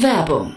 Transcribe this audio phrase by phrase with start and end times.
[0.00, 0.56] Werbung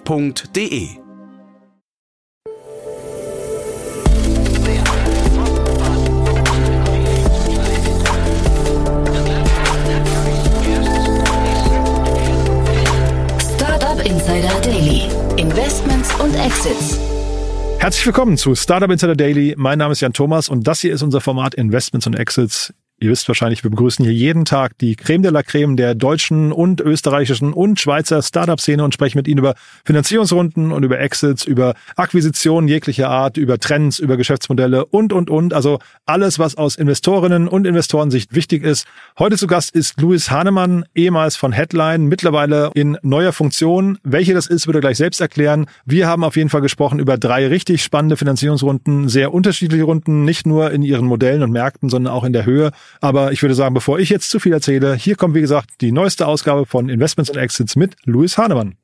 [0.05, 0.89] www.ftf.de
[13.55, 15.09] Startup Insider Daily.
[15.37, 16.99] Investments und Exits.
[17.79, 19.55] Herzlich willkommen zu Startup Insider Daily.
[19.57, 22.73] Mein Name ist Jan Thomas und das hier ist unser Format Investments und Exits.
[23.03, 26.51] Ihr wisst wahrscheinlich, wir begrüßen hier jeden Tag die Creme de la Creme der deutschen
[26.51, 29.55] und österreichischen und Schweizer Startup-Szene und sprechen mit ihnen über
[29.85, 35.51] Finanzierungsrunden und über Exits, über Akquisitionen jeglicher Art, über Trends, über Geschäftsmodelle und, und, und.
[35.55, 38.85] Also alles, was aus Investorinnen und Investorensicht wichtig ist.
[39.17, 43.97] Heute zu Gast ist Louis Hahnemann, ehemals von Headline, mittlerweile in neuer Funktion.
[44.03, 45.65] Welche das ist, würde er gleich selbst erklären.
[45.85, 50.45] Wir haben auf jeden Fall gesprochen über drei richtig spannende Finanzierungsrunden, sehr unterschiedliche Runden, nicht
[50.45, 52.69] nur in ihren Modellen und Märkten, sondern auch in der Höhe.
[52.99, 55.91] Aber ich würde sagen, bevor ich jetzt zu viel erzähle, hier kommt wie gesagt die
[55.91, 58.75] neueste Ausgabe von Investments and Exits mit Louis Hahnemann.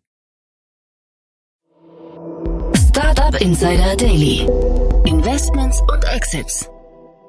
[2.89, 4.47] Startup Insider Daily.
[5.05, 6.69] Investments und Exits.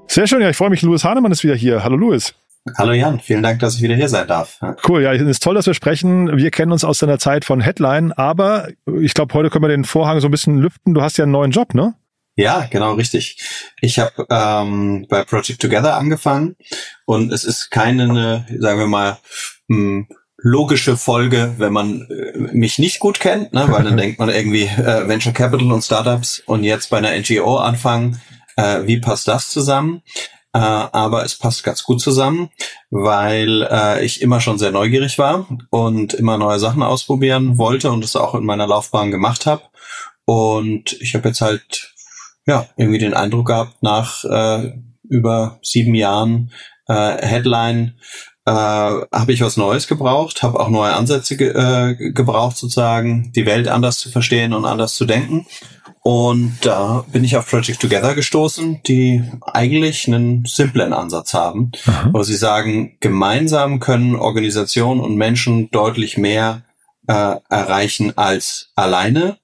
[0.07, 0.83] Sehr schön, ja, ich freue mich.
[0.83, 1.85] Louis Hahnemann ist wieder hier.
[1.85, 2.35] Hallo Louis.
[2.77, 4.59] Hallo Jan, vielen Dank, dass ich wieder hier sein darf.
[4.87, 6.37] Cool, ja, es ist toll, dass wir sprechen.
[6.37, 8.69] Wir kennen uns aus deiner Zeit von Headline, aber
[9.01, 10.95] ich glaube, heute können wir den Vorhang so ein bisschen lüften.
[10.95, 11.95] Du hast ja einen neuen Job, ne?
[12.39, 13.37] Ja, genau richtig.
[13.81, 16.55] Ich habe ähm, bei Project Together angefangen
[17.05, 19.19] und es ist keine, sagen wir mal,
[19.67, 23.67] mh, hm, logische Folge, wenn man äh, mich nicht gut kennt, ne?
[23.69, 27.57] weil dann denkt man irgendwie äh, Venture Capital und Startups und jetzt bei einer NGO
[27.57, 28.21] anfangen,
[28.57, 30.03] äh, wie passt das zusammen?
[30.53, 32.51] Äh, aber es passt ganz gut zusammen,
[32.91, 38.05] weil äh, ich immer schon sehr neugierig war und immer neue Sachen ausprobieren wollte und
[38.05, 39.63] es auch in meiner Laufbahn gemacht habe.
[40.25, 41.97] Und ich habe jetzt halt
[42.49, 44.73] ja, irgendwie den Eindruck gehabt, nach äh,
[45.09, 46.51] über sieben Jahren
[46.89, 47.95] äh, Headline
[48.47, 53.47] äh, habe ich was Neues gebraucht, habe auch neue Ansätze ge äh, gebraucht, sozusagen die
[53.47, 55.47] Welt anders zu verstehen und anders zu denken.
[56.03, 62.09] Und da bin ich auf Project Together gestoßen, die eigentlich einen simplen Ansatz haben, Aha.
[62.13, 66.63] wo sie sagen, gemeinsam können Organisationen und Menschen deutlich mehr
[67.09, 69.37] äh, erreichen als alleine.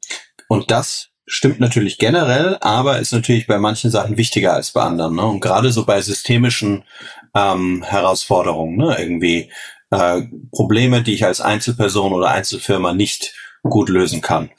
[0.49, 5.17] Und das stimmt natürlich generell, aber ist natürlich bei manchen Sachen wichtiger als bei anderen.
[5.17, 5.25] Ne?
[5.25, 6.85] Und gerade so bei systemischen
[7.35, 8.97] ähm, Herausforderungen, ne?
[8.99, 9.51] irgendwie
[9.91, 14.51] äh, Probleme, die ich als Einzelperson oder Einzelfirma nicht gut lösen kann.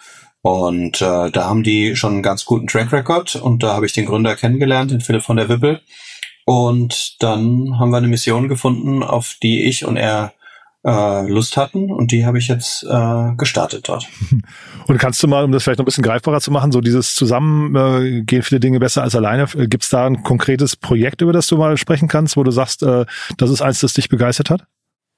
[0.41, 3.93] Und äh, da haben die schon einen ganz guten Track Record und da habe ich
[3.93, 5.81] den Gründer kennengelernt, den Philipp von der Wippel.
[6.45, 10.34] Und dann haben wir eine Mission gefunden, auf die ich und er
[10.85, 14.07] äh, Lust hatten und die habe ich jetzt äh, gestartet dort.
[14.87, 17.15] Und kannst du mal, um das vielleicht noch ein bisschen greifbarer zu machen, so dieses
[17.15, 19.47] Zusammen äh, gehen viele Dinge besser als alleine.
[19.55, 22.51] Äh, Gibt es da ein konkretes Projekt, über das du mal sprechen kannst, wo du
[22.51, 23.05] sagst, äh,
[23.37, 24.65] das ist eins, das dich begeistert hat?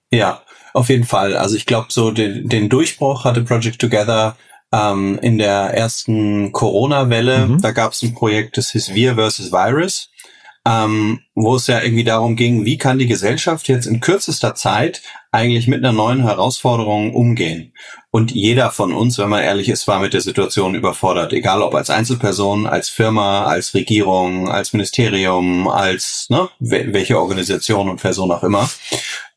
[0.10, 0.42] Ja,
[0.74, 1.36] auf jeden Fall.
[1.36, 4.38] Also ich glaube, so den, den Durchbruch hatte Project Together
[4.72, 7.48] ähm, in der ersten Corona-Welle.
[7.48, 7.62] Mhm.
[7.62, 10.10] Da gab es ein Projekt, das hieß Wir versus Virus
[10.68, 15.02] ähm, wo es ja irgendwie darum ging, wie kann die Gesellschaft jetzt in kürzester Zeit
[15.38, 17.72] eigentlich mit einer neuen Herausforderung umgehen.
[18.10, 21.32] Und jeder von uns, wenn man ehrlich ist, war mit der Situation überfordert.
[21.32, 28.02] Egal ob als Einzelperson, als Firma, als Regierung, als Ministerium, als ne, welche Organisation und
[28.02, 28.68] Person auch immer.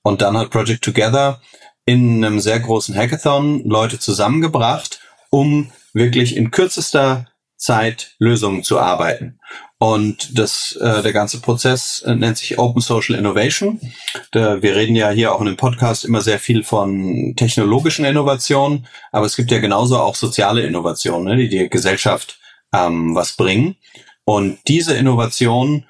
[0.02, 1.42] Und dann hat Project Together
[1.84, 7.26] in einem sehr großen Hackathon Leute zusammengebracht, um wirklich in kürzester
[7.58, 9.38] Zeit Lösungen zu arbeiten.
[9.82, 13.80] Und das, äh, der ganze Prozess äh, nennt sich Open Social Innovation.
[14.30, 18.86] Da, wir reden ja hier auch in dem Podcast immer sehr viel von technologischen Innovationen,
[19.10, 22.38] aber es gibt ja genauso auch soziale Innovationen, ne, die der Gesellschaft
[22.74, 23.76] ähm, was bringen.
[24.26, 25.86] Und diese Innovationen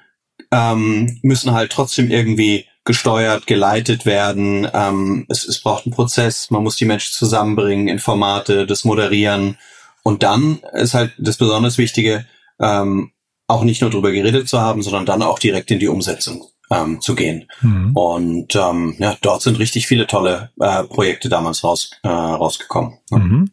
[0.53, 4.69] ähm, müssen halt trotzdem irgendwie gesteuert, geleitet werden.
[4.73, 9.57] Ähm, es, es braucht einen Prozess, man muss die Menschen zusammenbringen, Informate, das moderieren.
[10.01, 12.25] Und dann ist halt das besonders Wichtige,
[12.57, 13.11] ähm,
[13.51, 17.01] auch nicht nur darüber geredet zu haben, sondern dann auch direkt in die Umsetzung ähm,
[17.01, 17.47] zu gehen.
[17.61, 17.91] Mhm.
[17.95, 22.93] Und ähm, ja, dort sind richtig viele tolle äh, Projekte damals raus, äh, rausgekommen.
[23.11, 23.51] Mhm.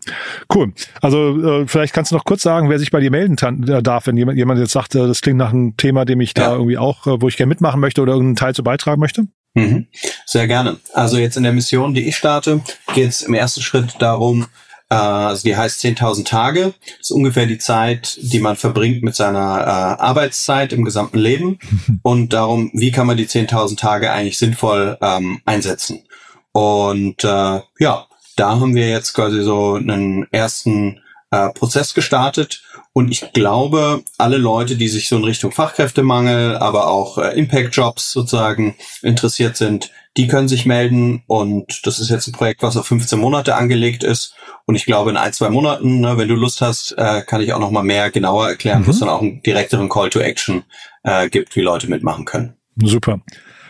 [0.55, 0.73] Cool.
[1.03, 3.37] Also äh, vielleicht kannst du noch kurz sagen, wer sich bei dir melden
[3.69, 6.33] äh, darf, wenn jemand, jemand jetzt sagt, äh, das klingt nach einem Thema, dem ich
[6.37, 6.47] ja.
[6.47, 9.27] da irgendwie auch, äh, wo ich gerne mitmachen möchte oder irgendeinen Teil zu beitragen möchte.
[9.55, 9.89] Mhm.
[10.25, 10.77] Sehr gerne.
[10.95, 12.61] Also jetzt in der Mission, die ich starte,
[12.95, 14.47] geht es im ersten Schritt darum,
[14.95, 16.75] also die heißt 10.000 Tage.
[16.85, 21.59] Das ist ungefähr die Zeit, die man verbringt mit seiner äh, Arbeitszeit im gesamten Leben.
[22.03, 26.05] Und darum, wie kann man die 10.000 Tage eigentlich sinnvoll ähm, einsetzen?
[26.53, 28.07] Und äh, ja,
[28.37, 31.01] da haben wir jetzt quasi so einen ersten
[31.31, 32.63] äh, Prozess gestartet.
[32.99, 38.11] Und ich glaube, alle Leute, die sich so in Richtung Fachkräftemangel, aber auch äh, Impact-Jobs
[38.11, 41.23] sozusagen interessiert sind, die können sich melden.
[41.29, 44.35] Und das ist jetzt ein Projekt, was auf 15 Monate angelegt ist.
[44.67, 47.53] Und ich glaube, in ein, zwei Monaten, ne, wenn du Lust hast, äh, kann ich
[47.53, 48.89] auch noch mal mehr genauer erklären, mhm.
[48.89, 50.65] wo es dann auch einen direkteren Call to Action
[51.05, 52.55] äh, gibt, wie Leute mitmachen können.
[52.83, 53.21] Super.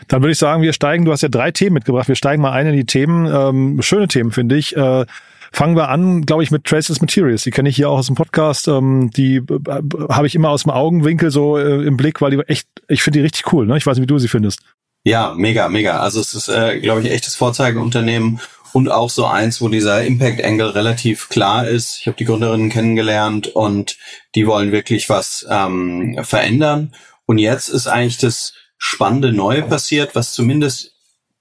[0.06, 2.52] Dann würde ich sagen, wir steigen, du hast ja drei Themen mitgebracht, wir steigen mal
[2.52, 3.26] ein in die Themen.
[3.26, 4.74] Ähm, schöne Themen, finde ich.
[4.74, 5.04] Äh,
[5.52, 7.42] Fangen wir an, glaube ich, mit Traceless Materials.
[7.42, 8.68] Die kenne ich hier auch aus dem Podcast.
[8.68, 12.38] Ähm, die äh, habe ich immer aus dem Augenwinkel so äh, im Blick, weil die
[12.48, 13.66] echt, ich finde die richtig cool.
[13.66, 13.76] Ne?
[13.76, 14.60] Ich weiß nicht, wie du sie findest.
[15.04, 16.00] Ja, mega, mega.
[16.00, 18.40] Also es ist, äh, glaube ich, echtes Vorzeigeunternehmen
[18.72, 21.98] und auch so eins, wo dieser Impact Angle relativ klar ist.
[22.00, 23.96] Ich habe die Gründerinnen kennengelernt und
[24.34, 26.94] die wollen wirklich was ähm, verändern.
[27.26, 30.97] Und jetzt ist eigentlich das spannende Neue passiert, was zumindest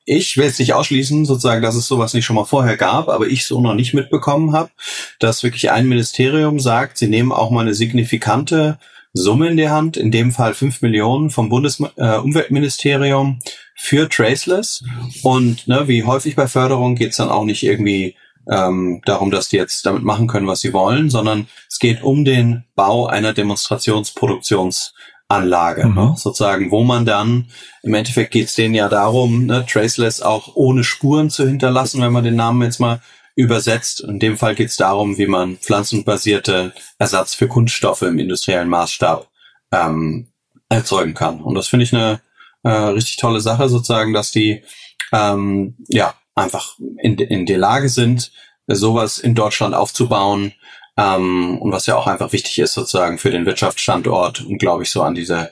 [0.07, 3.27] ich will es nicht ausschließen, sozusagen, dass es sowas nicht schon mal vorher gab, aber
[3.27, 4.71] ich so noch nicht mitbekommen habe,
[5.19, 8.80] dass wirklich ein Ministerium sagt, sie nehmen auch mal eine signifikante
[9.12, 14.81] Summe in der Hand, in dem Fall fünf Millionen vom Bundesumweltministerium äh, für Traceless.
[15.24, 18.15] Und ne, wie häufig bei Förderung geht es dann auch nicht irgendwie
[18.50, 22.24] ähm, darum, dass die jetzt damit machen können, was sie wollen, sondern es geht um
[22.24, 24.94] den Bau einer Demonstrationsproduktions
[25.29, 25.95] Anlage, mhm.
[25.95, 26.13] ne?
[26.18, 27.47] sozusagen, wo man dann,
[27.83, 32.13] im Endeffekt geht es denen ja darum, ne, Traceless auch ohne Spuren zu hinterlassen, wenn
[32.13, 33.01] man den Namen jetzt mal
[33.35, 34.01] übersetzt.
[34.01, 39.27] In dem Fall geht es darum, wie man pflanzenbasierte Ersatz für Kunststoffe im industriellen Maßstab
[39.71, 40.27] ähm,
[40.69, 41.41] erzeugen kann.
[41.41, 42.21] Und das finde ich eine
[42.63, 44.63] äh, richtig tolle Sache, sozusagen, dass die
[45.12, 48.31] ähm, ja einfach in, in der Lage sind,
[48.68, 50.53] sowas in Deutschland aufzubauen,
[50.98, 54.90] ähm, und was ja auch einfach wichtig ist sozusagen für den Wirtschaftsstandort und glaube ich
[54.90, 55.52] so an diese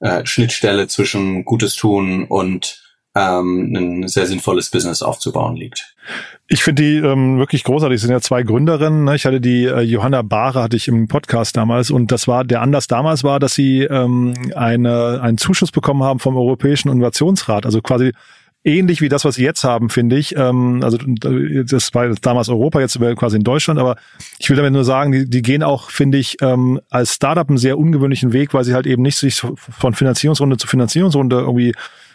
[0.00, 2.82] äh, Schnittstelle zwischen Gutes tun und
[3.14, 5.94] ähm, ein sehr sinnvolles Business aufzubauen liegt.
[6.48, 7.96] Ich finde die ähm, wirklich großartig.
[7.96, 9.04] Es sind ja zwei Gründerinnen.
[9.04, 9.16] Ne?
[9.16, 12.60] Ich hatte die äh, Johanna Bahre hatte ich im Podcast damals und das war der
[12.60, 17.64] Anlass damals war, dass sie ähm, eine einen Zuschuss bekommen haben vom Europäischen Innovationsrat.
[17.64, 18.12] Also quasi
[18.66, 20.36] ähnlich wie das, was sie jetzt haben, finde ich.
[20.36, 23.96] Ähm, also das war damals Europa, jetzt quasi in Deutschland, aber
[24.38, 27.58] ich will damit nur sagen, die, die gehen auch, finde ich, ähm, als Startup einen
[27.58, 31.72] sehr ungewöhnlichen Weg, weil sie halt eben nicht sich von Finanzierungsrunde zu Finanzierungsrunde irgendwie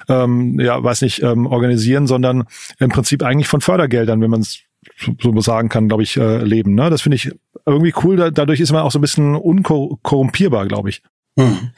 [0.09, 2.45] ähm, ja, weiß nicht, ähm, organisieren, sondern
[2.79, 4.59] im Prinzip eigentlich von Fördergeldern, wenn man es
[5.21, 6.73] so sagen kann, glaube ich, äh, leben.
[6.73, 6.89] Ne?
[6.89, 7.31] Das finde ich
[7.65, 8.17] irgendwie cool.
[8.17, 11.03] Da, dadurch ist man auch so ein bisschen unkorrumpierbar, glaube ich.
[11.39, 11.69] Hm.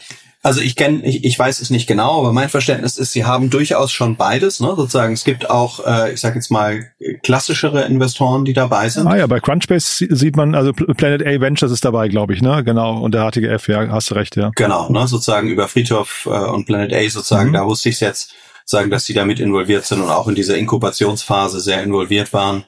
[0.46, 3.50] Also ich kenne, ich, ich weiß es nicht genau, aber mein Verständnis ist, sie haben
[3.50, 4.60] durchaus schon beides.
[4.60, 4.74] Ne?
[4.76, 6.92] Sozusagen, es gibt auch, äh, ich sage jetzt mal,
[7.24, 9.08] klassischere Investoren, die dabei sind.
[9.08, 12.62] Ah ja, bei Crunchbase sieht man, also Planet A Ventures ist dabei, glaube ich, ne?
[12.66, 13.00] Genau.
[13.00, 14.52] Und der HTGF, ja, hast du recht, ja.
[14.58, 15.08] Genau, ne?
[15.08, 17.54] sozusagen über Friedhof äh, und Planet A sozusagen, mhm.
[17.54, 18.34] da wusste ich jetzt,
[18.66, 22.64] sagen, dass die damit involviert sind und auch in dieser Inkubationsphase sehr involviert waren.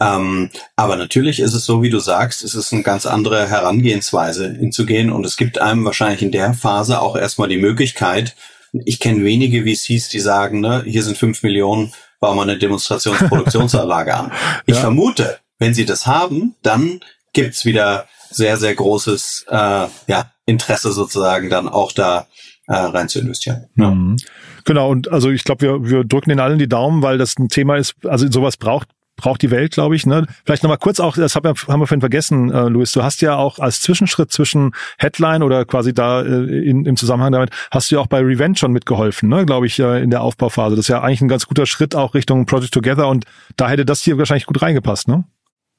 [0.00, 4.54] Ähm, aber natürlich ist es so, wie du sagst, es ist eine ganz andere Herangehensweise
[4.54, 8.34] hinzugehen und es gibt einem wahrscheinlich in der Phase auch erstmal die Möglichkeit,
[8.72, 14.14] ich kenne wenige VCs, die sagen, ne, hier sind fünf Millionen, bauen wir eine Demonstrationsproduktionsanlage
[14.14, 14.32] an.
[14.66, 14.80] Ich ja.
[14.80, 17.00] vermute, wenn sie das haben, dann
[17.32, 22.28] gibt's wieder sehr, sehr großes äh, ja, Interesse sozusagen dann auch da
[22.68, 23.66] äh, rein zu investieren.
[23.76, 23.90] Ja.
[23.90, 24.16] Mhm.
[24.64, 27.48] Genau, und also ich glaube, wir, wir drücken den allen die Daumen, weil das ein
[27.48, 28.88] Thema ist, also sowas braucht
[29.20, 30.06] braucht die Welt, glaube ich.
[30.06, 30.26] Ne?
[30.44, 33.20] Vielleicht nochmal kurz auch, das haben wir, haben wir vorhin vergessen, äh, Luis, du hast
[33.22, 37.90] ja auch als Zwischenschritt zwischen Headline oder quasi da äh, in, im Zusammenhang damit, hast
[37.90, 39.46] du ja auch bei Revenge schon mitgeholfen, ne?
[39.46, 40.76] glaube ich, äh, in der Aufbauphase.
[40.76, 43.24] Das ist ja eigentlich ein ganz guter Schritt auch Richtung Project Together und
[43.56, 45.24] da hätte das hier wahrscheinlich gut reingepasst, ne?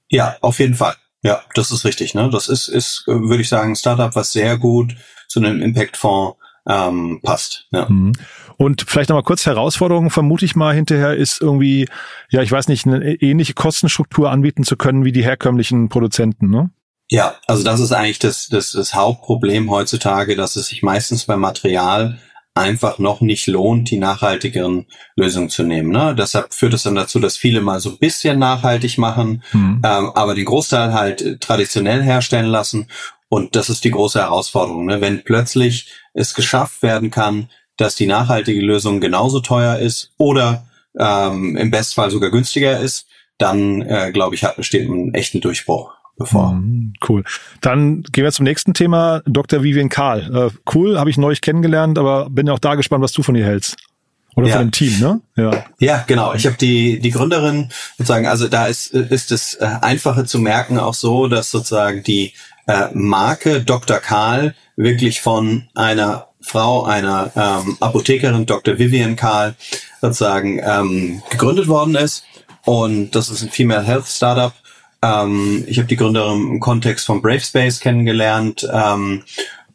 [0.09, 0.95] Ja, auf jeden Fall.
[1.23, 2.13] Ja, das ist richtig.
[2.13, 2.29] Ne?
[2.31, 4.95] Das ist, ist, äh, würde ich sagen, ein Startup, was sehr gut
[5.27, 7.67] zu einem Impact-Fonds ähm, passt.
[7.71, 7.87] Ja.
[7.89, 8.13] Mhm.
[8.61, 11.89] Und vielleicht nochmal kurz Herausforderung, vermute ich mal hinterher, ist irgendwie,
[12.29, 16.69] ja, ich weiß nicht, eine ähnliche Kostenstruktur anbieten zu können wie die herkömmlichen Produzenten, ne?
[17.09, 21.39] Ja, also das ist eigentlich das, das, das Hauptproblem heutzutage, dass es sich meistens beim
[21.39, 22.19] Material
[22.53, 25.89] einfach noch nicht lohnt, die nachhaltigeren Lösungen zu nehmen.
[25.89, 26.13] Ne?
[26.15, 29.81] Deshalb führt es dann dazu, dass viele mal so ein bisschen nachhaltig machen, mhm.
[29.83, 32.89] ähm, aber den Großteil halt traditionell herstellen lassen.
[33.27, 34.85] Und das ist die große Herausforderung.
[34.85, 35.01] Ne?
[35.01, 37.49] Wenn plötzlich es geschafft werden kann,
[37.81, 43.07] dass die nachhaltige Lösung genauso teuer ist oder ähm, im Bestfall sogar günstiger ist,
[43.37, 46.53] dann äh, glaube ich, hat steht ein echten Durchbruch bevor.
[46.53, 47.23] Mm, cool.
[47.61, 49.21] Dann gehen wir zum nächsten Thema.
[49.25, 49.63] Dr.
[49.63, 50.51] Vivian Karl.
[50.51, 53.45] Äh, cool, habe ich neulich kennengelernt, aber bin auch da gespannt, was du von ihr
[53.45, 53.77] hältst.
[54.35, 54.57] Oder ja.
[54.57, 55.21] von dem Team, ne?
[55.35, 56.33] Ja, ja genau.
[56.33, 60.79] Ich habe die, die Gründerin sozusagen, also da ist, ist es äh, einfacher zu merken
[60.79, 62.33] auch so, dass sozusagen die
[62.67, 63.97] äh, Marke Dr.
[63.97, 68.77] Karl wirklich von einer Frau, einer ähm, Apothekerin, Dr.
[68.77, 69.55] Vivian Karl,
[70.01, 72.23] sozusagen ähm, gegründet worden ist.
[72.65, 74.53] Und das ist ein Female Health Startup.
[75.01, 78.67] Ähm, ich habe die Gründerin im Kontext von Brave Space kennengelernt.
[78.71, 79.23] Ähm,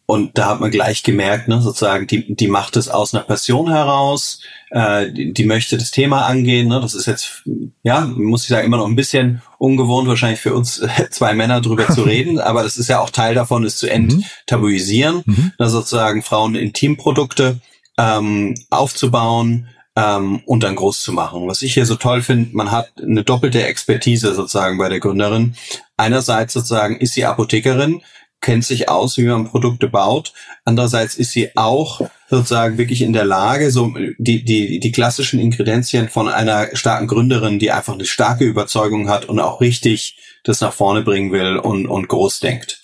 [0.07, 3.69] und da hat man gleich gemerkt, ne, sozusagen, die, die macht es aus einer Passion
[3.71, 6.69] heraus, äh, die, die möchte das Thema angehen.
[6.69, 6.81] Ne?
[6.81, 7.43] Das ist jetzt,
[7.83, 11.89] ja, muss ich sagen, immer noch ein bisschen ungewohnt, wahrscheinlich für uns zwei Männer drüber
[11.89, 15.53] zu reden, aber das ist ja auch Teil davon, es zu enttabuisieren, mhm.
[15.59, 17.61] ne, sozusagen Frauen-Intimprodukte
[17.99, 21.49] ähm, aufzubauen, ähm, und dann groß zu machen.
[21.49, 25.57] Was ich hier so toll finde, man hat eine doppelte Expertise sozusagen bei der Gründerin.
[25.97, 28.03] Einerseits sozusagen ist sie Apothekerin,
[28.47, 30.33] kennt sich aus, wie man Produkte baut.
[30.65, 32.01] Andererseits ist sie auch
[32.31, 37.59] sozusagen wirklich in der Lage, so die, die, die klassischen Ingredienzien von einer starken Gründerin,
[37.59, 41.89] die einfach eine starke Überzeugung hat und auch richtig das nach vorne bringen will und,
[41.89, 42.81] und groß denkt.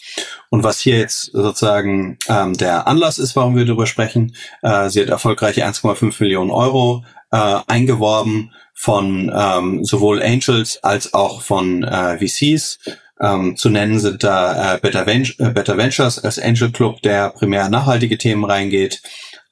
[0.50, 5.00] Und was hier jetzt sozusagen ähm, der Anlass ist, warum wir darüber sprechen, äh, sie
[5.00, 12.18] hat erfolgreiche 1,5 Millionen Euro äh, eingeworben von ähm, sowohl Angels als auch von äh,
[12.18, 12.80] VCs.
[13.22, 17.30] Ähm, zu nennen sind da äh, Better, Ven äh, Better Ventures als Angel Club, der
[17.30, 19.00] primär nachhaltige Themen reingeht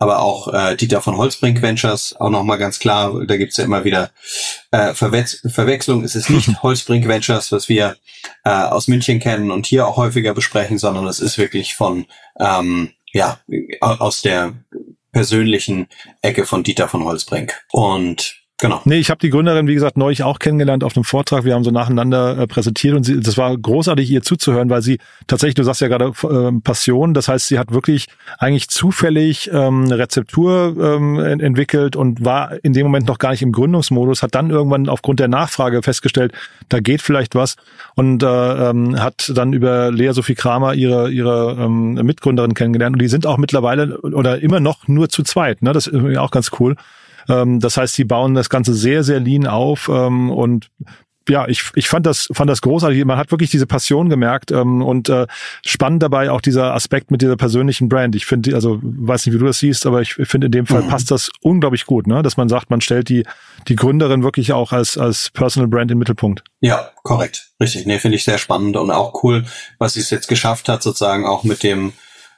[0.00, 3.84] aber auch äh, Dieter von Holzbrink Ventures, auch nochmal ganz klar, da gibt's ja immer
[3.84, 4.10] wieder
[4.70, 6.02] äh, Verwechs Verwechslung.
[6.02, 7.96] Es ist nicht Holzbrink Ventures, was wir
[8.44, 12.06] äh, aus München kennen und hier auch häufiger besprechen, sondern es ist wirklich von,
[12.38, 13.40] ähm, ja,
[13.80, 14.54] aus der
[15.12, 15.86] persönlichen
[16.22, 17.62] Ecke von Dieter von Holzbrink.
[17.70, 18.82] Und Genau.
[18.84, 21.44] Nee, ich habe die Gründerin, wie gesagt, neulich auch kennengelernt auf einem Vortrag.
[21.44, 24.98] Wir haben so nacheinander äh, präsentiert und sie, das war großartig, ihr zuzuhören, weil sie
[25.26, 28.06] tatsächlich, du sagst ja gerade äh, Passion, das heißt, sie hat wirklich
[28.38, 33.42] eigentlich zufällig ähm, eine Rezeptur ähm, entwickelt und war in dem Moment noch gar nicht
[33.42, 36.32] im Gründungsmodus, hat dann irgendwann aufgrund der Nachfrage festgestellt,
[36.68, 37.56] da geht vielleicht was
[37.94, 38.26] und äh,
[38.70, 43.26] ähm, hat dann über Lea Sophie Kramer ihre, ihre ähm, Mitgründerin kennengelernt und die sind
[43.26, 45.62] auch mittlerweile oder immer noch nur zu zweit.
[45.62, 45.72] Ne?
[45.72, 46.76] Das ist auch ganz cool.
[47.28, 50.70] Ähm, das heißt, sie bauen das Ganze sehr, sehr lean auf ähm, und
[51.28, 53.04] ja, ich, ich fand das, fand das großartig.
[53.04, 55.26] Man hat wirklich diese Passion gemerkt ähm, und äh,
[55.64, 58.16] spannend dabei auch dieser Aspekt mit dieser persönlichen Brand.
[58.16, 60.82] Ich finde, also weiß nicht, wie du das siehst, aber ich finde in dem Fall
[60.82, 60.88] mhm.
[60.88, 62.22] passt das unglaublich gut, ne?
[62.22, 63.24] dass man sagt, man stellt die
[63.68, 66.42] die Gründerin wirklich auch als als Personal Brand im Mittelpunkt.
[66.60, 67.86] Ja, korrekt, richtig.
[67.86, 69.44] Nee, finde ich sehr spannend und auch cool,
[69.78, 71.92] was sie es jetzt geschafft hat, sozusagen auch mit dem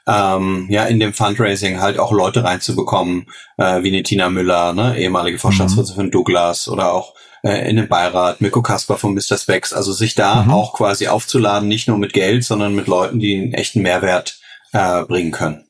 [0.07, 4.99] ähm, ja in dem Fundraising halt auch Leute reinzubekommen, äh, wie eine Tina Müller, ne,
[4.99, 6.11] ehemalige Vorstandsvorsitzende mhm.
[6.11, 9.39] Douglas oder auch äh, in den Beirat, Mirko Kasper von Mr.
[9.39, 10.51] Specs, also sich da mhm.
[10.51, 14.39] auch quasi aufzuladen, nicht nur mit Geld, sondern mit Leuten, die einen echten Mehrwert
[14.73, 15.67] äh, bringen können.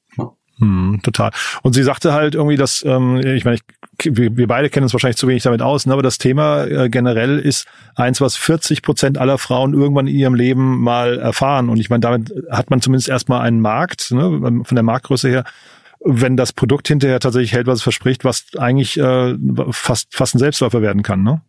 [0.63, 1.33] Hm, total.
[1.63, 3.63] Und sie sagte halt irgendwie, dass, ähm, ich meine, ich,
[4.01, 6.89] wir, wir beide kennen uns wahrscheinlich zu wenig damit aus, ne, aber das Thema äh,
[6.89, 11.69] generell ist eins, was 40 Prozent aller Frauen irgendwann in ihrem Leben mal erfahren.
[11.69, 15.45] Und ich meine, damit hat man zumindest erstmal einen Markt, ne, von der Marktgröße her,
[16.05, 19.37] wenn das Produkt hinterher tatsächlich hält, was es verspricht, was eigentlich äh,
[19.71, 21.43] fast, fast ein Selbstläufer werden kann, ne?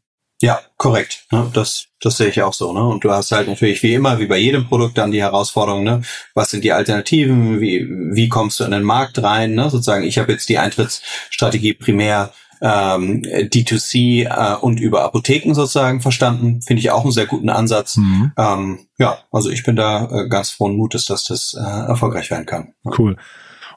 [0.43, 1.25] Ja, korrekt.
[1.31, 1.49] Ne?
[1.53, 2.73] Das, das sehe ich auch so.
[2.73, 2.85] Ne?
[2.85, 6.01] Und du hast halt natürlich wie immer, wie bei jedem Produkt, dann die Herausforderung, ne?
[6.33, 9.55] was sind die Alternativen, wie, wie kommst du in den Markt rein?
[9.55, 9.69] Ne?
[9.69, 16.61] Sozusagen, ich habe jetzt die Eintrittsstrategie primär ähm, D2C äh, und über Apotheken sozusagen verstanden.
[16.61, 17.95] Finde ich auch einen sehr guten Ansatz.
[17.95, 18.33] Mhm.
[18.35, 22.45] Ähm, ja, also ich bin da äh, ganz frohen Mutes, dass das äh, erfolgreich werden
[22.45, 22.73] kann.
[22.97, 23.15] Cool.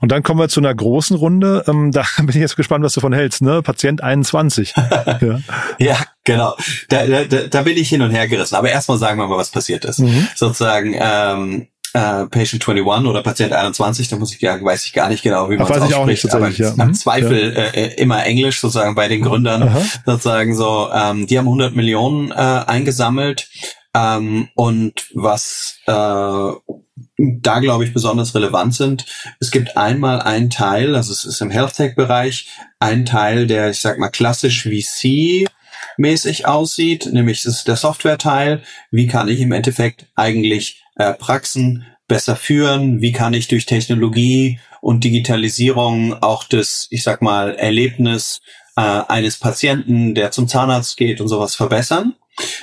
[0.07, 1.65] Und dann kommen wir zu einer großen Runde.
[1.67, 3.43] Ähm, da bin ich jetzt gespannt, was du davon hältst.
[3.43, 3.61] Ne?
[3.61, 4.73] Patient 21.
[5.21, 5.41] ja.
[5.81, 6.55] ja, genau.
[6.89, 8.55] Da, da, da bin ich hin und her gerissen.
[8.55, 9.99] Aber erstmal sagen wir mal, was passiert ist.
[9.99, 10.29] Mhm.
[10.37, 15.09] Sozusagen ähm, äh, Patient 21 oder Patient 21, da muss ich ja, weiß ich gar
[15.09, 16.33] nicht genau, wie man es ausspricht.
[16.33, 16.71] aber ja.
[16.71, 16.95] im mhm.
[16.95, 17.63] Zweifel ja.
[17.65, 19.65] äh, immer Englisch sozusagen bei den Gründern.
[19.65, 19.83] Aha.
[20.07, 23.49] Sozusagen so, ähm, die haben 100 Millionen äh, eingesammelt.
[23.93, 26.77] Ähm, und was äh,
[27.19, 29.07] da, glaube ich, besonders relevant sind.
[29.41, 33.81] Es gibt einmal einen Teil, also es ist im Health Tech-Bereich, ein Teil, der, ich
[33.81, 35.49] sag mal, klassisch VC
[35.97, 38.63] mäßig aussieht, nämlich ist der Software-Teil.
[38.91, 43.01] Wie kann ich im Endeffekt eigentlich äh, Praxen besser führen?
[43.01, 48.41] Wie kann ich durch Technologie und Digitalisierung auch das, ich sag mal, Erlebnis
[48.77, 52.15] äh, eines Patienten, der zum Zahnarzt geht und sowas verbessern?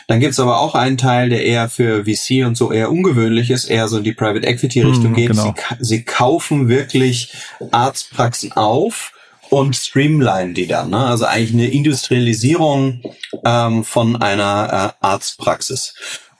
[0.07, 3.65] Dann gibt's aber auch einen Teil, der eher für VC und so eher ungewöhnlich ist,
[3.65, 5.29] eher so in die Private Equity Richtung mm, geht.
[5.29, 5.55] Genau.
[5.79, 7.33] Sie, sie, kaufen wirklich
[7.71, 9.13] Arztpraxen auf
[9.49, 10.91] und streamline die dann.
[10.91, 11.05] Ne?
[11.05, 13.01] Also eigentlich eine Industrialisierung
[13.45, 15.95] ähm, von einer äh, Arztpraxis.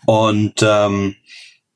[0.05, 1.15] Und ähm,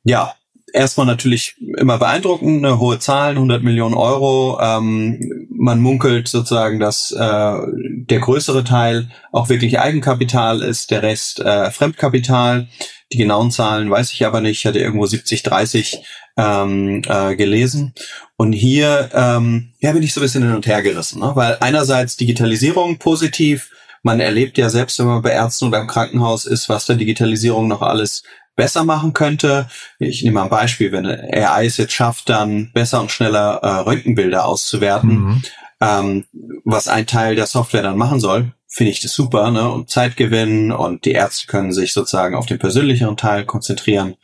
[0.04, 0.37] ja,
[0.74, 4.60] erstmal natürlich immer beeindruckend, eine hohe Zahlen, 100 Millionen Euro.
[4.62, 11.40] Ähm, man munkelt sozusagen, dass äh, der größere Teil auch wirklich Eigenkapital ist, der Rest
[11.40, 12.68] äh, Fremdkapital.
[13.14, 14.60] Die genauen Zahlen weiß ich aber nicht.
[14.60, 16.04] Ich hatte irgendwo 70, 30
[16.38, 17.94] ähm, äh, gelesen.
[18.36, 21.32] Und hier ähm, ja, bin ich so ein bisschen hin und her gerissen, ne?
[21.34, 23.72] weil einerseits Digitalisierung positiv,
[24.04, 27.68] man erlebt ja selbst, wenn man bei Ärzten oder im Krankenhaus ist, was der Digitalisierung
[27.68, 28.24] noch alles
[28.58, 29.70] besser machen könnte.
[30.00, 33.68] Ich nehme mal ein Beispiel, wenn AI es jetzt schafft, dann besser und schneller äh,
[33.68, 35.44] Röntgenbilder auszuwerten, mhm.
[35.80, 36.26] ähm,
[36.66, 39.70] was ein Teil der Software dann machen soll, finde ich das super, ne?
[39.70, 44.16] Und Zeit gewinnen und die Ärzte können sich sozusagen auf den persönlicheren Teil konzentrieren.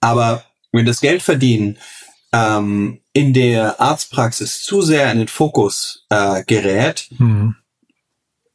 [0.00, 1.76] Aber wenn das Geld verdienen
[2.32, 7.56] ähm, in der Arztpraxis zu sehr in den Fokus äh, gerät, mhm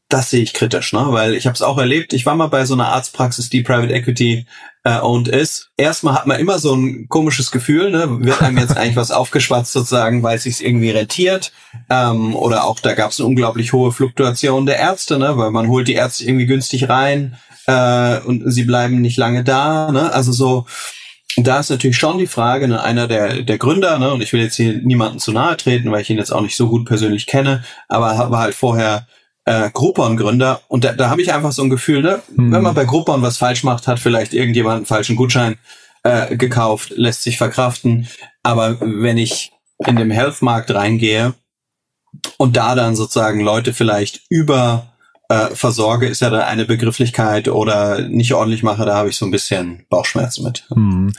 [0.10, 1.06] das sehe ich kritisch, ne?
[1.10, 3.94] Weil ich habe es auch erlebt, ich war mal bei so einer Arztpraxis, die Private
[3.94, 4.48] Equity
[4.84, 5.70] äh, owned ist.
[5.78, 8.08] Erstmal hat man immer so ein komisches Gefühl, ne?
[8.24, 11.52] Wird einem jetzt eigentlich was aufgeschwatzt sozusagen, weil es sich irgendwie rentiert.
[11.90, 15.38] Ähm, oder auch da gab es eine unglaublich hohe Fluktuation der Ärzte, ne?
[15.38, 19.92] Weil man holt die Ärzte irgendwie günstig rein äh, und sie bleiben nicht lange da,
[19.92, 20.12] ne?
[20.14, 20.66] Also so
[21.38, 24.42] da ist natürlich schon die Frage, ne, einer der, der Gründer, ne, und ich will
[24.42, 27.28] jetzt hier niemanden zu nahe treten, weil ich ihn jetzt auch nicht so gut persönlich
[27.28, 29.08] kenne, aber war halt vorher
[29.50, 32.52] äh, Groupon-Gründer und da, da habe ich einfach so ein Gefühl, ne, hm.
[32.52, 35.58] wenn man bei Groupon was falsch macht, hat vielleicht irgendjemand einen falschen Gutschein
[36.04, 38.08] äh, gekauft, lässt sich verkraften.
[38.44, 39.52] Aber wenn ich
[39.88, 41.34] in dem Health-Markt reingehe
[42.38, 44.94] und da dann sozusagen Leute vielleicht über
[45.30, 49.26] äh, versorge, ist ja da eine Begrifflichkeit oder nicht ordentlich mache, da habe ich so
[49.26, 50.66] ein bisschen Bauchschmerzen mit.
[50.70, 51.14] Hm.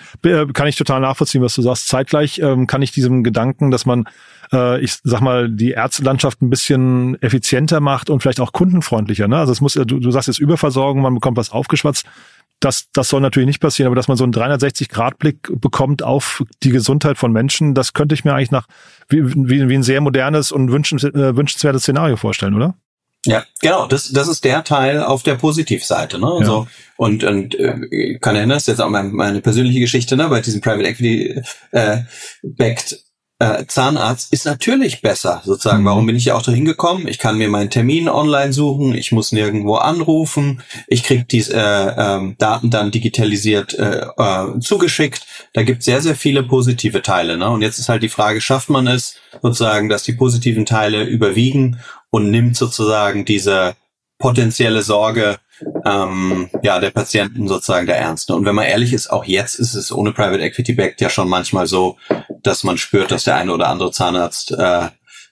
[0.53, 1.89] Kann ich total nachvollziehen, was du sagst.
[1.89, 4.07] Zeitgleich ähm, kann ich diesem Gedanken, dass man
[4.53, 9.29] äh, ich sag mal, die Ärztelandschaft ein bisschen effizienter macht und vielleicht auch kundenfreundlicher.
[9.29, 9.39] Ne?
[9.39, 12.05] Also es muss, du, du sagst jetzt Überversorgung, man bekommt was aufgeschwatzt.
[12.59, 16.71] Das, das soll natürlich nicht passieren, aber dass man so einen 360-Grad-Blick bekommt auf die
[16.71, 18.67] Gesundheit von Menschen, das könnte ich mir eigentlich nach
[19.09, 22.75] wie, wie, wie ein sehr modernes und äh, wünschenswertes Szenario vorstellen, oder?
[23.27, 23.87] Ja, genau.
[23.87, 26.19] Das, das ist der Teil auf der Positivseite.
[26.19, 26.37] Ne?
[26.41, 26.47] Ja.
[26.47, 30.29] So, und und äh, kann erinnern, das ist jetzt auch meine, meine persönliche Geschichte ne?
[30.29, 31.99] bei diesem Private Equity äh,
[32.43, 32.99] backed
[33.41, 35.81] äh, Zahnarzt ist natürlich besser, sozusagen.
[35.81, 35.87] Mhm.
[35.87, 37.09] Warum bin ich ja auch dahin gekommen?
[37.09, 41.57] Ich kann mir meinen Termin online suchen, ich muss nirgendwo anrufen, ich krieg die äh,
[41.57, 45.27] äh, Daten dann digitalisiert äh, äh, zugeschickt.
[45.55, 47.39] Da gibt sehr, sehr viele positive Teile.
[47.39, 47.49] Ne?
[47.49, 51.81] Und jetzt ist halt die Frage, schafft man es sozusagen, dass die positiven Teile überwiegen
[52.11, 53.75] und nimmt sozusagen diese
[54.19, 55.39] potenzielle Sorge
[55.85, 58.35] ähm, ja, der Patienten sozusagen der Ernste.
[58.35, 61.29] Und wenn man ehrlich ist, auch jetzt ist es ohne Private Equity Backed ja schon
[61.29, 61.97] manchmal so,
[62.43, 64.89] dass man spürt, dass der eine oder andere Zahnarzt äh,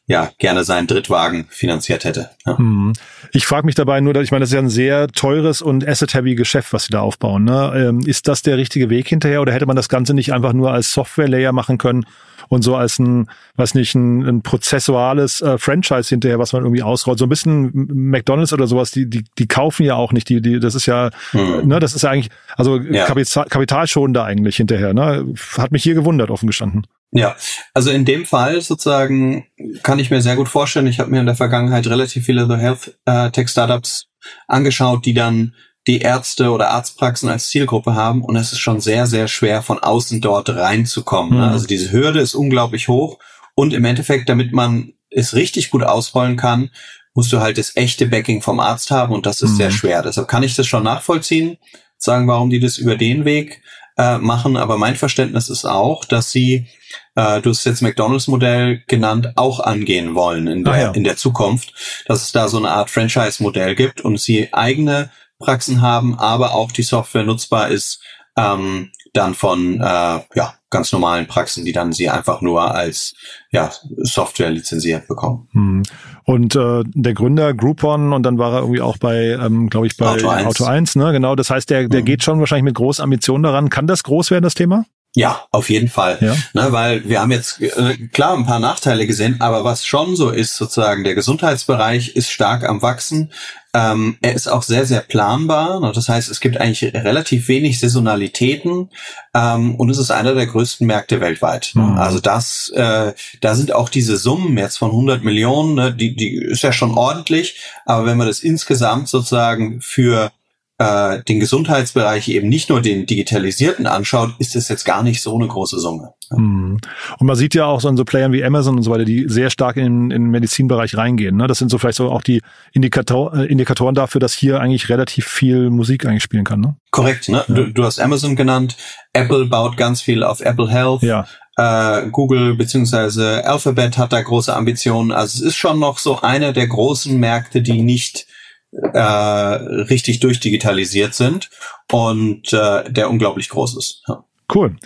[0.09, 2.31] ja gerne seinen Drittwagen finanziert hätte.
[2.47, 2.57] Ja.
[2.57, 2.95] Hm.
[3.31, 5.87] Ich frage mich dabei nur, dass ich meine, das ist ja ein sehr teures und
[5.87, 7.45] asset-heavy Geschäft, was sie da aufbauen.
[7.45, 7.73] Ne?
[7.77, 10.73] Ähm, ist das der richtige Weg hinterher oder hätte man das Ganze nicht einfach nur
[10.73, 12.07] als Software-Layer machen können
[12.49, 16.83] und so als ein, was nicht, ein, ein prozessuales äh, Franchise hinterher, was man irgendwie
[16.83, 17.19] ausrollt.
[17.19, 20.59] So ein bisschen McDonalds oder sowas, die, die, die kaufen ja auch nicht, die, die,
[20.59, 21.69] das ist ja, hm.
[21.69, 23.05] ne, das ist ja eigentlich, also ja.
[23.05, 25.35] Kapital, kapitalschonender eigentlich hinterher, ne?
[25.59, 26.87] Hat mich hier gewundert, offen gestanden.
[27.11, 27.37] Ja,
[27.73, 29.47] also in dem Fall sozusagen
[29.83, 30.87] kann ich mir sehr gut vorstellen.
[30.87, 34.09] Ich habe mir in der Vergangenheit relativ viele The Health äh, Tech Startups
[34.47, 35.55] angeschaut, die dann
[35.87, 39.79] die Ärzte oder Arztpraxen als Zielgruppe haben und es ist schon sehr, sehr schwer von
[39.79, 41.33] außen dort reinzukommen.
[41.33, 41.39] Mhm.
[41.39, 41.51] Ne?
[41.51, 43.19] Also diese Hürde ist unglaublich hoch
[43.55, 46.71] und im Endeffekt, damit man es richtig gut ausrollen kann,
[47.15, 49.57] musst du halt das echte Backing vom Arzt haben und das ist mhm.
[49.57, 50.03] sehr schwer.
[50.03, 51.57] Deshalb kann ich das schon nachvollziehen,
[51.97, 53.63] sagen, warum die das über den Weg
[53.99, 54.57] äh, machen.
[54.57, 56.69] Aber mein Verständnis ist auch, dass sie,
[57.17, 60.91] äh, du hast jetzt McDonalds-Modell genannt, auch angehen wollen in der, ah, ja.
[60.93, 61.75] in der Zukunft,
[62.07, 66.73] dass es da so eine Art Franchise-Modell gibt und sie eigene Praxen haben, aber auch
[66.73, 68.01] die Software nutzbar ist
[68.37, 73.15] ähm, dann von äh, ja, ganz normalen Praxen, die dann sie einfach nur als
[73.51, 75.49] ja, Software lizenziert bekommen.
[75.53, 75.83] Hm.
[76.25, 79.97] Und äh, der Gründer Groupon und dann war er irgendwie auch bei, ähm, glaube ich,
[79.97, 80.47] bei Auto 1.
[80.47, 81.13] Auto 1, ne?
[81.13, 82.05] Genau, das heißt, der, der mhm.
[82.05, 83.71] geht schon wahrscheinlich mit großen Ambitionen daran.
[83.71, 84.85] Kann das groß werden, das Thema?
[85.15, 86.19] Ja, auf jeden Fall.
[86.21, 86.37] Ja.
[86.53, 90.31] Ne, weil wir haben jetzt äh, klar ein paar Nachteile gesehen, aber was schon so
[90.31, 93.33] ist, sozusagen, der Gesundheitsbereich ist stark am Wachsen.
[93.75, 95.81] Ähm, er ist auch sehr, sehr planbar.
[95.81, 95.93] Ne?
[95.95, 98.91] Das heißt, es gibt eigentlich relativ wenig Saisonalitäten
[99.35, 101.73] ähm, und es ist einer der größten Märkte weltweit.
[101.75, 101.99] Mhm.
[101.99, 106.37] Also das, äh, da sind auch diese Summen jetzt von 100 Millionen, ne, die, die
[106.37, 107.61] ist ja schon ordentlich.
[107.87, 110.31] Aber wenn man das insgesamt sozusagen für
[110.79, 115.35] äh, den Gesundheitsbereich eben nicht nur den digitalisierten anschaut, ist es jetzt gar nicht so
[115.35, 116.15] eine große Summe.
[116.31, 116.79] Mhm.
[117.19, 119.25] Und man sieht ja auch so an so Playern wie Amazon und so weiter, die
[119.29, 121.37] sehr stark in, in den Medizinbereich reingehen.
[121.37, 121.49] Ne?
[121.49, 125.27] Das sind so vielleicht so auch die Indikator, äh, Indikatoren dafür, dass hier eigentlich relativ
[125.27, 126.61] viel Musik eigentlich spielen kann.
[126.61, 126.77] Ne?
[126.93, 127.29] Korrekt.
[127.29, 127.45] Ne?
[127.49, 127.55] Ja.
[127.55, 128.77] Du, du hast Amazon genannt.
[129.13, 131.03] Apple baut ganz viel auf Apple Health.
[131.03, 131.27] Ja.
[131.57, 135.11] Äh, Google beziehungsweise Alphabet hat da große Ambitionen.
[135.11, 138.28] Also es ist schon noch so einer der großen Märkte, die nicht
[138.73, 141.51] äh, richtig durchdigitalisiert sind
[141.91, 144.03] und äh, der unglaublich groß ist.
[144.09, 144.25] Ja.
[144.55, 144.77] Cool.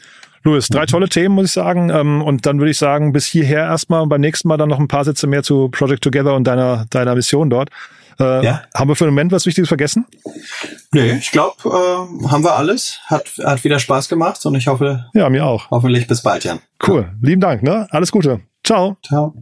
[0.44, 1.90] Louis, drei tolle Themen, muss ich sagen.
[1.90, 4.80] Ähm, und dann würde ich sagen, bis hierher erstmal und beim nächsten Mal dann noch
[4.80, 7.70] ein paar Sätze mehr zu Project Together und deiner, deiner Mission dort.
[8.18, 8.62] Äh, ja.
[8.74, 10.06] Haben wir für den Moment was Wichtiges vergessen?
[10.92, 13.00] Nee, ich glaube, äh, haben wir alles.
[13.06, 15.06] Hat, hat wieder Spaß gemacht und ich hoffe.
[15.14, 15.70] Ja, mir auch.
[15.70, 16.60] Hoffentlich bis bald, Jan.
[16.86, 17.02] Cool.
[17.02, 17.14] Ja.
[17.22, 17.86] Lieben Dank, ne?
[17.90, 18.40] Alles Gute.
[18.64, 18.96] Ciao.
[19.06, 19.34] Ciao.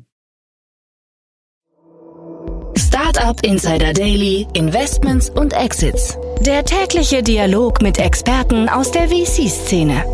[3.10, 6.16] Startup Insider Daily, Investments und Exits.
[6.42, 10.04] Der tägliche Dialog mit Experten aus der VC-Szene.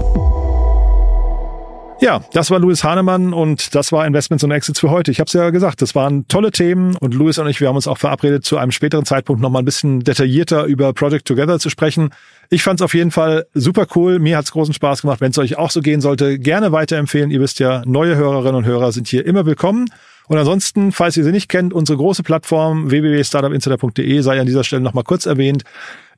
[2.00, 5.10] Ja, das war Louis Hahnemann und das war Investments und Exits für heute.
[5.10, 7.76] Ich habe es ja gesagt, das waren tolle Themen und Louis und ich, wir haben
[7.76, 11.68] uns auch verabredet, zu einem späteren Zeitpunkt nochmal ein bisschen detaillierter über Project Together zu
[11.68, 12.10] sprechen.
[12.48, 14.20] Ich fand es auf jeden Fall super cool.
[14.20, 15.20] Mir hat es großen Spaß gemacht.
[15.20, 17.30] Wenn es euch auch so gehen sollte, gerne weiterempfehlen.
[17.30, 19.86] Ihr wisst ja, neue Hörerinnen und Hörer sind hier immer willkommen.
[20.28, 24.82] Und ansonsten, falls ihr sie nicht kennt, unsere große Plattform www.startupinsider.de sei an dieser Stelle
[24.82, 25.62] nochmal kurz erwähnt.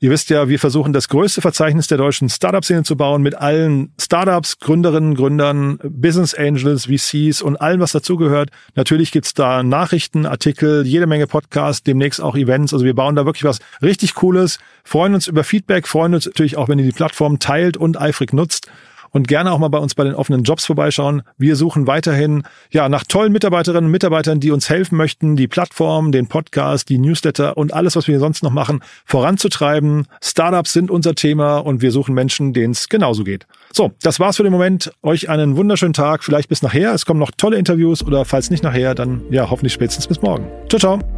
[0.01, 3.93] Ihr wisst ja, wir versuchen das größte Verzeichnis der deutschen Startup-Szene zu bauen mit allen
[4.01, 8.51] Startups, Gründerinnen, Gründern, Business Angels, VCs und allem, was dazugehört.
[8.77, 12.73] Natürlich gibt's da Nachrichten, Artikel, jede Menge Podcasts, demnächst auch Events.
[12.73, 16.57] Also wir bauen da wirklich was richtig Cooles, freuen uns über Feedback, freuen uns natürlich
[16.57, 18.71] auch, wenn ihr die Plattform teilt und eifrig nutzt
[19.11, 21.23] und gerne auch mal bei uns bei den offenen Jobs vorbeischauen.
[21.37, 26.13] Wir suchen weiterhin ja nach tollen Mitarbeiterinnen und Mitarbeitern, die uns helfen möchten, die Plattform,
[26.13, 30.07] den Podcast, die Newsletter und alles, was wir sonst noch machen, voranzutreiben.
[30.23, 33.47] Startups sind unser Thema und wir suchen Menschen, denen es genauso geht.
[33.73, 34.93] So, das war's für den Moment.
[35.03, 36.93] Euch einen wunderschönen Tag, vielleicht bis nachher.
[36.95, 40.47] Es kommen noch tolle Interviews oder falls nicht nachher, dann ja hoffentlich spätestens bis morgen.
[40.69, 41.18] Ciao, ciao.